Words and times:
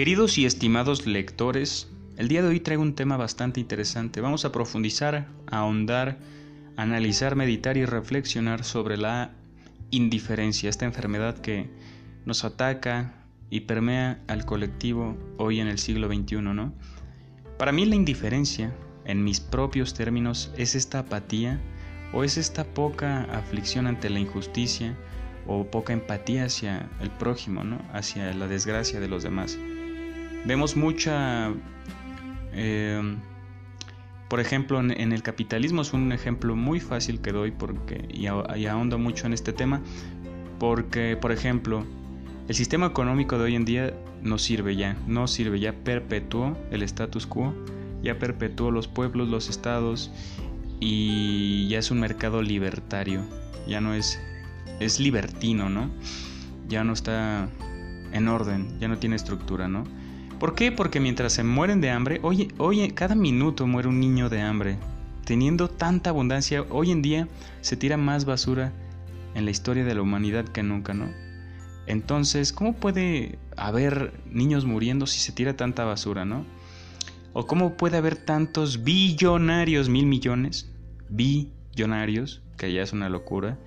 Queridos 0.00 0.38
y 0.38 0.46
estimados 0.46 1.06
lectores, 1.06 1.86
el 2.16 2.28
día 2.28 2.40
de 2.40 2.48
hoy 2.48 2.60
traigo 2.60 2.80
un 2.80 2.94
tema 2.94 3.18
bastante 3.18 3.60
interesante. 3.60 4.22
Vamos 4.22 4.46
a 4.46 4.50
profundizar, 4.50 5.28
ahondar, 5.46 6.16
analizar, 6.78 7.36
meditar 7.36 7.76
y 7.76 7.84
reflexionar 7.84 8.64
sobre 8.64 8.96
la 8.96 9.32
indiferencia, 9.90 10.70
esta 10.70 10.86
enfermedad 10.86 11.36
que 11.40 11.68
nos 12.24 12.44
ataca 12.44 13.12
y 13.50 13.60
permea 13.60 14.22
al 14.26 14.46
colectivo 14.46 15.18
hoy 15.36 15.60
en 15.60 15.66
el 15.66 15.76
siglo 15.76 16.08
XXI, 16.08 16.36
¿no? 16.36 16.72
Para 17.58 17.70
mí 17.70 17.84
la 17.84 17.96
indiferencia, 17.96 18.74
en 19.04 19.22
mis 19.22 19.40
propios 19.40 19.92
términos, 19.92 20.50
es 20.56 20.76
esta 20.76 21.00
apatía 21.00 21.60
o 22.14 22.24
es 22.24 22.38
esta 22.38 22.64
poca 22.64 23.24
aflicción 23.24 23.86
ante 23.86 24.08
la 24.08 24.18
injusticia 24.18 24.96
o 25.46 25.70
poca 25.70 25.92
empatía 25.92 26.46
hacia 26.46 26.88
el 27.02 27.10
prójimo, 27.10 27.64
¿no? 27.64 27.82
Hacia 27.92 28.32
la 28.32 28.48
desgracia 28.48 28.98
de 28.98 29.08
los 29.08 29.22
demás. 29.22 29.58
Vemos 30.44 30.76
mucha... 30.76 31.52
Eh, 32.52 33.16
por 34.28 34.38
ejemplo, 34.38 34.78
en, 34.78 35.12
el 35.12 35.22
capitalismo 35.24 35.82
es 35.82 35.92
un 35.92 36.12
ejemplo 36.12 36.54
muy 36.54 36.78
fácil 36.78 37.20
que 37.20 37.32
doy 37.32 37.50
porque, 37.50 38.06
y, 38.08 38.26
y 38.26 38.66
ahondo 38.66 38.96
mucho 38.96 39.26
en 39.26 39.32
este 39.32 39.52
tema, 39.52 39.80
porque, 40.60 41.16
por 41.20 41.32
ejemplo, 41.32 41.84
el 42.46 42.54
sistema 42.54 42.86
económico 42.86 43.38
de 43.38 43.44
hoy 43.44 43.56
en 43.56 43.64
día 43.64 43.92
no 44.22 44.38
sirve 44.38 44.76
ya, 44.76 44.96
no 45.08 45.26
sirve, 45.26 45.58
ya 45.58 45.72
perpetuó 45.72 46.56
el 46.70 46.82
status 46.82 47.26
quo, 47.26 47.54
ya 48.02 48.18
perpetuó 48.18 48.70
los 48.70 48.86
pueblos, 48.86 49.28
los 49.28 49.48
estados 49.48 50.12
y 50.78 51.66
ya 51.68 51.78
es 51.78 51.90
un 51.90 52.00
mercado 52.00 52.40
libertario, 52.40 53.22
ya 53.66 53.80
no 53.80 53.94
es, 53.94 54.20
es 54.78 55.00
libertino, 55.00 55.70
¿no? 55.70 55.90
Ya 56.68 56.84
no 56.84 56.92
está 56.92 57.48
en 58.12 58.28
orden, 58.28 58.78
ya 58.78 58.88
no 58.88 58.98
tiene 58.98 59.16
estructura, 59.16 59.68
¿no? 59.68 59.84
¿Por 60.40 60.54
qué? 60.54 60.72
Porque 60.72 61.00
mientras 61.00 61.34
se 61.34 61.44
mueren 61.44 61.82
de 61.82 61.90
hambre, 61.90 62.18
oye, 62.22 62.48
oye, 62.56 62.94
cada 62.94 63.14
minuto 63.14 63.66
muere 63.66 63.88
un 63.88 64.00
niño 64.00 64.30
de 64.30 64.40
hambre. 64.40 64.78
Teniendo 65.26 65.68
tanta 65.68 66.08
abundancia, 66.08 66.64
hoy 66.70 66.90
en 66.90 67.02
día 67.02 67.28
se 67.60 67.76
tira 67.76 67.98
más 67.98 68.24
basura 68.24 68.72
en 69.34 69.44
la 69.44 69.50
historia 69.50 69.84
de 69.84 69.94
la 69.94 70.00
humanidad 70.00 70.46
que 70.46 70.62
nunca, 70.62 70.94
¿no? 70.94 71.10
Entonces, 71.86 72.54
¿cómo 72.54 72.74
puede 72.74 73.38
haber 73.54 74.14
niños 74.30 74.64
muriendo 74.64 75.06
si 75.06 75.20
se 75.20 75.32
tira 75.32 75.56
tanta 75.56 75.84
basura, 75.84 76.24
no? 76.24 76.46
¿O 77.34 77.46
cómo 77.46 77.76
puede 77.76 77.98
haber 77.98 78.16
tantos 78.16 78.82
billonarios, 78.82 79.90
mil 79.90 80.06
millones, 80.06 80.72
billonarios, 81.10 82.40
que 82.56 82.72
ya 82.72 82.80
es 82.80 82.94
una 82.94 83.10
locura? 83.10 83.58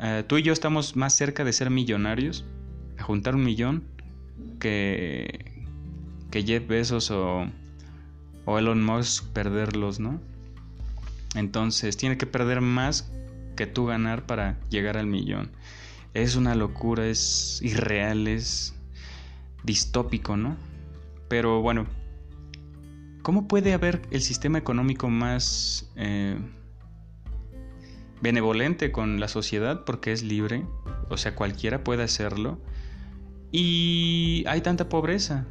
Eh, 0.00 0.24
tú 0.26 0.38
y 0.38 0.42
yo 0.42 0.54
estamos 0.54 0.96
más 0.96 1.12
cerca 1.12 1.44
de 1.44 1.52
ser 1.52 1.68
millonarios, 1.68 2.46
a 2.96 3.02
juntar 3.02 3.34
un 3.34 3.44
millón, 3.44 3.84
que, 4.58 5.51
que 6.32 6.42
Jeff 6.42 6.66
Bezos 6.66 7.12
o, 7.12 7.46
o 8.46 8.58
Elon 8.58 8.82
Musk 8.82 9.26
perderlos, 9.28 10.00
¿no? 10.00 10.18
Entonces 11.36 11.96
tiene 11.96 12.18
que 12.18 12.26
perder 12.26 12.60
más 12.62 13.12
que 13.54 13.66
tú 13.66 13.86
ganar 13.86 14.26
para 14.26 14.58
llegar 14.70 14.96
al 14.96 15.06
millón. 15.06 15.52
Es 16.14 16.34
una 16.34 16.54
locura, 16.54 17.06
es 17.06 17.60
irreal, 17.62 18.26
es 18.26 18.74
distópico, 19.62 20.36
¿no? 20.36 20.56
Pero 21.28 21.60
bueno, 21.60 21.86
¿cómo 23.22 23.46
puede 23.46 23.74
haber 23.74 24.00
el 24.10 24.22
sistema 24.22 24.58
económico 24.58 25.10
más 25.10 25.90
eh, 25.96 26.38
benevolente 28.22 28.90
con 28.90 29.20
la 29.20 29.28
sociedad? 29.28 29.84
Porque 29.84 30.12
es 30.12 30.22
libre, 30.22 30.64
o 31.10 31.18
sea, 31.18 31.34
cualquiera 31.34 31.84
puede 31.84 32.02
hacerlo. 32.02 32.58
Y 33.50 34.44
hay 34.46 34.62
tanta 34.62 34.88
pobreza 34.88 35.46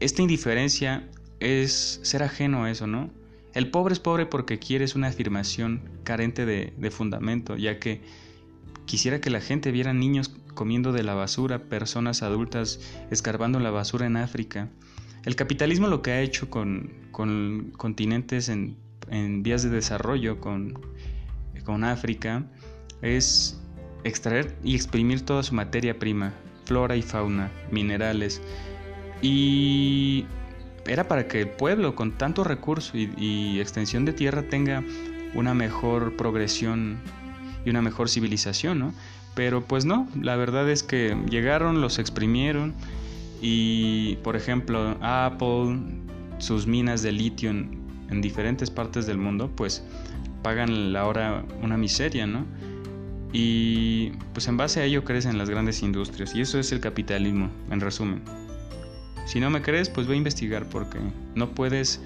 esta 0.00 0.22
indiferencia 0.22 1.08
es 1.40 2.00
ser 2.02 2.22
ajeno 2.22 2.64
a 2.64 2.70
eso, 2.70 2.86
¿no? 2.86 3.10
El 3.54 3.70
pobre 3.70 3.94
es 3.94 4.00
pobre 4.00 4.26
porque 4.26 4.58
quiere 4.58 4.84
es 4.84 4.94
una 4.94 5.08
afirmación 5.08 5.80
carente 6.04 6.44
de, 6.44 6.90
fundamento, 6.90 7.56
ya 7.56 7.78
que 7.78 8.02
quisiera 8.84 9.20
que 9.20 9.30
la 9.30 9.40
gente 9.40 9.72
viera 9.72 9.94
niños 9.94 10.36
comiendo 10.54 10.92
de 10.92 11.02
la 11.02 11.14
basura, 11.14 11.64
personas 11.64 12.22
adultas 12.22 12.80
escarbando 13.10 13.58
la 13.58 13.70
basura 13.70 14.06
en 14.06 14.18
África. 14.18 14.68
El 15.24 15.36
capitalismo 15.36 15.88
lo 15.88 16.02
que 16.02 16.10
ha 16.10 16.20
hecho 16.20 16.50
con, 16.50 16.92
con 17.12 17.72
continentes 17.76 18.50
en, 18.50 18.76
en, 19.10 19.42
vías 19.42 19.62
de 19.62 19.70
desarrollo, 19.70 20.38
con, 20.38 20.78
con 21.64 21.82
África, 21.82 22.44
es 23.00 23.58
extraer 24.04 24.54
y 24.62 24.74
exprimir 24.74 25.22
toda 25.22 25.42
su 25.42 25.54
materia 25.54 25.98
prima, 25.98 26.34
flora 26.66 26.94
y 26.96 27.02
fauna, 27.02 27.50
minerales, 27.70 28.42
y 29.22 30.26
era 30.86 31.08
para 31.08 31.26
que 31.28 31.40
el 31.42 31.48
pueblo 31.48 31.94
con 31.94 32.12
tanto 32.12 32.44
recurso 32.44 32.96
y, 32.96 33.58
extensión 33.60 34.04
de 34.04 34.12
tierra 34.12 34.42
tenga 34.42 34.82
una 35.34 35.54
mejor 35.54 36.16
progresión 36.16 36.98
y 37.64 37.70
una 37.70 37.82
mejor 37.82 38.08
civilización, 38.08 38.78
¿no? 38.78 38.94
Pero 39.34 39.64
pues 39.64 39.84
no, 39.84 40.08
la 40.20 40.36
verdad 40.36 40.70
es 40.70 40.82
que 40.82 41.16
llegaron, 41.28 41.80
los 41.80 41.98
exprimieron 41.98 42.74
y 43.42 44.16
por 44.22 44.36
ejemplo 44.36 44.96
Apple, 45.02 45.78
sus 46.38 46.66
minas 46.66 47.02
de 47.02 47.12
litio 47.12 47.50
en, 47.50 47.82
en 48.08 48.22
diferentes 48.22 48.70
partes 48.70 49.06
del 49.06 49.18
mundo, 49.18 49.50
pues 49.54 49.84
pagan 50.42 50.92
la 50.92 51.06
hora 51.06 51.44
una 51.62 51.76
miseria, 51.76 52.26
¿no? 52.26 52.46
Y 53.32 54.12
pues 54.32 54.48
en 54.48 54.56
base 54.56 54.80
a 54.80 54.84
ello 54.84 55.04
crecen 55.04 55.36
las 55.36 55.50
grandes 55.50 55.82
industrias 55.82 56.34
y 56.34 56.40
eso 56.40 56.58
es 56.58 56.72
el 56.72 56.80
capitalismo, 56.80 57.50
en 57.70 57.80
resumen. 57.80 58.22
Si 59.26 59.40
no 59.40 59.50
me 59.50 59.60
crees, 59.60 59.90
pues 59.90 60.06
voy 60.06 60.14
a 60.14 60.18
investigar 60.18 60.66
porque 60.66 60.98
no 61.34 61.50
puedes 61.50 62.00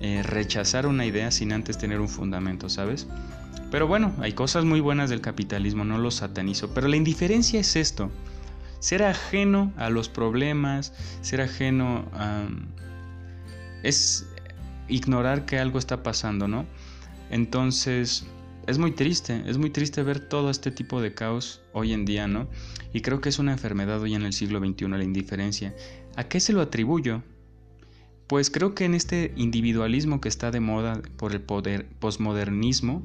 eh, 0.00 0.22
rechazar 0.22 0.86
una 0.86 1.06
idea 1.06 1.30
sin 1.30 1.52
antes 1.52 1.78
tener 1.78 2.00
un 2.00 2.08
fundamento, 2.08 2.68
¿sabes? 2.68 3.06
Pero 3.70 3.86
bueno, 3.86 4.14
hay 4.20 4.32
cosas 4.32 4.64
muy 4.64 4.80
buenas 4.80 5.10
del 5.10 5.20
capitalismo, 5.20 5.84
no 5.84 5.98
lo 5.98 6.10
satanizo. 6.10 6.72
Pero 6.72 6.88
la 6.88 6.96
indiferencia 6.96 7.60
es 7.60 7.76
esto. 7.76 8.10
Ser 8.78 9.02
ajeno 9.02 9.72
a 9.76 9.90
los 9.90 10.08
problemas, 10.08 10.92
ser 11.20 11.40
ajeno 11.40 12.06
a... 12.14 12.46
es 13.82 14.26
ignorar 14.88 15.44
que 15.44 15.58
algo 15.58 15.78
está 15.78 16.02
pasando, 16.02 16.48
¿no? 16.48 16.66
Entonces, 17.30 18.26
es 18.66 18.78
muy 18.78 18.92
triste, 18.92 19.42
es 19.46 19.58
muy 19.58 19.70
triste 19.70 20.02
ver 20.02 20.20
todo 20.20 20.50
este 20.50 20.70
tipo 20.70 21.00
de 21.00 21.14
caos 21.14 21.60
hoy 21.72 21.92
en 21.92 22.04
día, 22.04 22.26
¿no? 22.26 22.48
Y 22.92 23.00
creo 23.00 23.20
que 23.20 23.28
es 23.28 23.38
una 23.38 23.52
enfermedad 23.52 24.00
hoy 24.00 24.14
en 24.14 24.22
el 24.22 24.32
siglo 24.32 24.60
XXI, 24.60 24.88
la 24.88 25.04
indiferencia. 25.04 25.74
¿A 26.16 26.24
qué 26.24 26.40
se 26.40 26.52
lo 26.52 26.60
atribuyo? 26.60 27.22
Pues 28.26 28.50
creo 28.50 28.74
que 28.74 28.84
en 28.84 28.94
este 28.94 29.32
individualismo 29.36 30.20
que 30.20 30.28
está 30.28 30.50
de 30.50 30.60
moda 30.60 31.02
por 31.16 31.32
el 31.32 31.42
posmodernismo, 31.42 33.02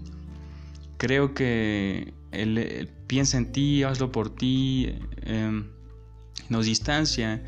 creo 0.97 1.33
que 1.33 2.13
piensa 3.07 3.37
en 3.37 3.51
ti, 3.51 3.83
hazlo 3.83 4.11
por 4.11 4.29
ti, 4.33 4.95
em, 5.23 5.65
nos 6.49 6.65
distancia, 6.65 7.43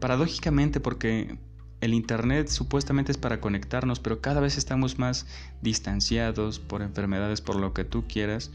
paradójicamente 0.00 0.80
porque 0.80 1.38
el 1.86 1.94
Internet 1.94 2.48
supuestamente 2.48 3.12
es 3.12 3.18
para 3.18 3.40
conectarnos, 3.40 4.00
pero 4.00 4.20
cada 4.20 4.40
vez 4.40 4.58
estamos 4.58 4.98
más 4.98 5.26
distanciados 5.62 6.58
por 6.58 6.82
enfermedades, 6.82 7.40
por 7.40 7.56
lo 7.56 7.72
que 7.72 7.84
tú 7.84 8.04
quieras, 8.06 8.50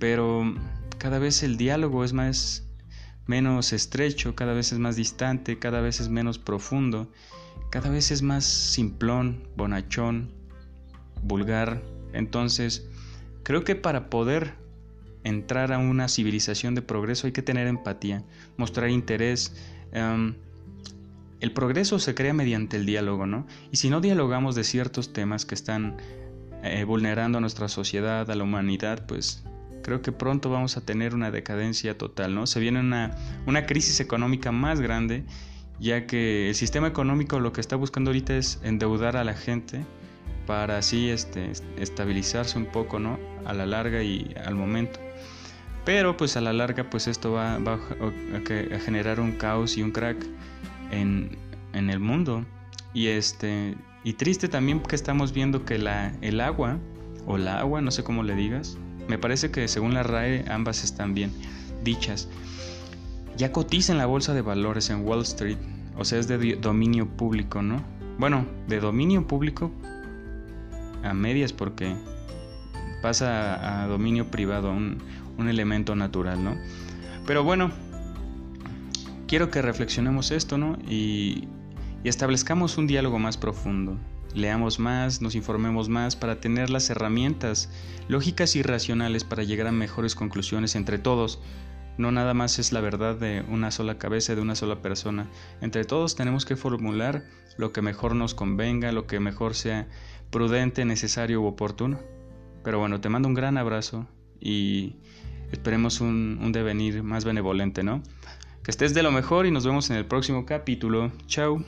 pero 0.00 0.42
cada 0.98 1.18
vez 1.18 1.42
el 1.42 1.56
diálogo 1.56 2.02
es 2.02 2.12
más 2.12 2.66
menos 3.26 3.72
estrecho, 3.72 4.34
cada 4.34 4.54
vez 4.54 4.72
es 4.72 4.78
más 4.78 4.96
distante, 4.96 5.58
cada 5.58 5.80
vez 5.80 6.00
es 6.00 6.08
menos 6.08 6.38
profundo, 6.38 7.10
cada 7.70 7.90
vez 7.90 8.10
es 8.10 8.22
más 8.22 8.44
simplón, 8.44 9.46
bonachón, 9.56 10.32
vulgar. 11.22 11.82
Entonces, 12.12 12.88
creo 13.42 13.64
que 13.64 13.76
para 13.76 14.10
poder 14.10 14.54
entrar 15.24 15.72
a 15.72 15.78
una 15.78 16.08
civilización 16.08 16.74
de 16.74 16.82
progreso 16.82 17.26
hay 17.26 17.32
que 17.32 17.42
tener 17.42 17.66
empatía, 17.66 18.24
mostrar 18.56 18.90
interés. 18.90 19.54
Em, 19.92 20.34
el 21.42 21.50
progreso 21.50 21.98
se 21.98 22.14
crea 22.14 22.32
mediante 22.32 22.76
el 22.76 22.86
diálogo, 22.86 23.26
¿no? 23.26 23.46
Y 23.72 23.76
si 23.76 23.90
no 23.90 24.00
dialogamos 24.00 24.54
de 24.54 24.62
ciertos 24.62 25.12
temas 25.12 25.44
que 25.44 25.56
están 25.56 25.96
eh, 26.62 26.84
vulnerando 26.84 27.38
a 27.38 27.40
nuestra 27.40 27.66
sociedad, 27.68 28.30
a 28.30 28.34
la 28.36 28.44
humanidad, 28.44 29.06
pues 29.06 29.42
creo 29.82 30.02
que 30.02 30.12
pronto 30.12 30.50
vamos 30.50 30.76
a 30.76 30.82
tener 30.82 31.16
una 31.16 31.32
decadencia 31.32 31.98
total, 31.98 32.36
¿no? 32.36 32.46
Se 32.46 32.60
viene 32.60 32.78
una, 32.78 33.16
una 33.44 33.66
crisis 33.66 33.98
económica 33.98 34.52
más 34.52 34.80
grande, 34.80 35.24
ya 35.80 36.06
que 36.06 36.48
el 36.48 36.54
sistema 36.54 36.86
económico 36.86 37.40
lo 37.40 37.52
que 37.52 37.60
está 37.60 37.74
buscando 37.74 38.10
ahorita 38.10 38.36
es 38.36 38.60
endeudar 38.62 39.16
a 39.16 39.24
la 39.24 39.34
gente 39.34 39.84
para 40.46 40.78
así 40.78 41.10
este, 41.10 41.50
estabilizarse 41.76 42.56
un 42.56 42.66
poco, 42.66 43.00
¿no? 43.00 43.18
A 43.44 43.52
la 43.52 43.66
larga 43.66 44.04
y 44.04 44.32
al 44.46 44.54
momento. 44.54 45.00
Pero 45.84 46.16
pues 46.16 46.36
a 46.36 46.40
la 46.40 46.52
larga 46.52 46.88
pues 46.88 47.08
esto 47.08 47.32
va, 47.32 47.58
va 47.58 47.74
a, 47.74 48.78
generar 48.78 49.18
un 49.18 49.32
caos 49.32 49.76
y 49.76 49.82
un 49.82 49.90
crack 49.90 50.24
en, 50.92 51.36
en, 51.72 51.90
el 51.90 51.98
mundo. 51.98 52.44
Y 52.94 53.08
este 53.08 53.74
y 54.04 54.12
triste 54.12 54.46
también 54.48 54.80
que 54.80 54.94
estamos 54.94 55.32
viendo 55.32 55.64
que 55.64 55.78
la, 55.78 56.14
el 56.20 56.40
agua 56.40 56.78
o 57.26 57.38
la 57.38 57.58
agua, 57.58 57.80
no 57.80 57.90
sé 57.90 58.04
cómo 58.04 58.22
le 58.22 58.36
digas, 58.36 58.78
me 59.08 59.18
parece 59.18 59.50
que 59.50 59.66
según 59.66 59.94
la 59.94 60.04
RAE 60.04 60.44
ambas 60.48 60.84
están 60.84 61.14
bien 61.14 61.32
dichas. 61.82 62.28
Ya 63.36 63.50
cotiza 63.50 63.92
en 63.92 63.98
la 63.98 64.06
bolsa 64.06 64.34
de 64.34 64.42
valores 64.42 64.90
en 64.90 65.04
Wall 65.04 65.22
Street 65.22 65.58
o 65.96 66.04
sea, 66.04 66.18
es 66.18 66.28
de 66.28 66.56
dominio 66.56 67.06
público, 67.06 67.62
¿no? 67.62 67.82
Bueno, 68.18 68.46
de 68.68 68.80
dominio 68.80 69.26
público 69.26 69.70
a 71.02 71.12
medias 71.14 71.52
porque 71.52 71.94
pasa 73.02 73.82
a, 73.82 73.86
dominio 73.88 74.30
privado, 74.30 74.70
un, 74.70 74.98
un 75.38 75.48
elemento 75.48 75.94
natural, 75.94 76.42
¿no? 76.42 76.56
Pero 77.26 77.44
bueno, 77.44 77.70
quiero 79.32 79.50
que 79.50 79.62
reflexionemos 79.62 80.30
esto, 80.30 80.58
¿no? 80.58 80.76
Y, 80.86 81.48
establezcamos 82.04 82.76
un 82.76 82.86
diálogo 82.86 83.18
más 83.18 83.38
profundo. 83.38 83.96
Leamos 84.34 84.78
más, 84.78 85.22
nos 85.22 85.34
informemos 85.34 85.88
más 85.88 86.16
para 86.16 86.38
tener 86.38 86.68
las 86.68 86.90
herramientas 86.90 87.70
lógicas 88.08 88.56
y 88.56 88.62
racionales 88.62 89.24
para 89.24 89.42
llegar 89.42 89.68
a 89.68 89.72
mejores 89.72 90.14
conclusiones 90.14 90.74
entre 90.74 90.98
todos. 90.98 91.40
No 91.96 92.12
nada 92.12 92.34
más 92.34 92.58
es 92.58 92.72
la 92.72 92.82
verdad 92.82 93.16
de 93.16 93.42
una 93.48 93.70
sola 93.70 93.96
cabeza, 93.96 94.34
de 94.34 94.42
una 94.42 94.54
sola 94.54 94.82
persona. 94.82 95.30
Entre 95.62 95.86
todos 95.86 96.14
tenemos 96.14 96.44
que 96.44 96.56
formular 96.56 97.24
lo 97.56 97.72
que 97.72 97.80
mejor 97.80 98.14
nos 98.14 98.34
convenga, 98.34 98.92
lo 98.92 99.06
que 99.06 99.18
mejor 99.18 99.54
sea 99.54 99.88
prudente, 100.30 100.84
necesario 100.84 101.40
u 101.40 101.46
oportuno. 101.46 102.00
Pero 102.64 102.80
bueno, 102.80 103.00
te 103.00 103.08
mando 103.08 103.28
un 103.28 103.34
gran 103.34 103.56
abrazo 103.56 104.06
y 104.38 104.96
esperemos 105.52 106.02
un 106.02 106.52
devenir 106.52 107.02
más 107.02 107.24
benevolente, 107.24 107.82
¿no? 107.82 108.02
Que 108.62 108.70
estés 108.70 108.94
de 108.94 109.02
lo 109.02 109.10
mejor 109.10 109.46
y 109.46 109.50
nos 109.50 109.66
vemos 109.66 109.90
en 109.90 109.96
el 109.96 110.06
próximo 110.06 110.46
capítulo. 110.46 111.10
Chao. 111.26 111.64